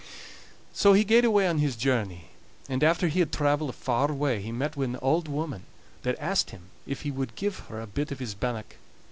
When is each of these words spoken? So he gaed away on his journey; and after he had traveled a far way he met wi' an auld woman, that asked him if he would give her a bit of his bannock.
So 0.73 0.93
he 0.93 1.03
gaed 1.05 1.25
away 1.25 1.47
on 1.47 1.59
his 1.59 1.75
journey; 1.75 2.29
and 2.67 2.83
after 2.83 3.07
he 3.07 3.19
had 3.19 3.31
traveled 3.31 3.69
a 3.69 3.73
far 3.73 4.11
way 4.11 4.41
he 4.41 4.51
met 4.51 4.75
wi' 4.75 4.85
an 4.85 4.95
auld 4.95 5.27
woman, 5.27 5.65
that 6.01 6.17
asked 6.19 6.49
him 6.49 6.71
if 6.87 7.03
he 7.03 7.11
would 7.11 7.35
give 7.35 7.59
her 7.69 7.79
a 7.79 7.85
bit 7.85 8.11
of 8.11 8.17
his 8.17 8.33
bannock. 8.33 8.77